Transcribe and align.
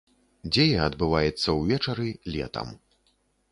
Дзея 0.55 0.79
адбываецца 0.85 1.55
ўвечары, 1.59 2.09
летам. 2.37 2.75